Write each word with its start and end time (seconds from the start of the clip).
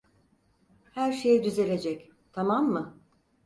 Her 0.93 1.11
şey 1.11 1.43
düzelecek, 1.43 2.11
tamam 2.33 2.65
mı? 2.71 2.99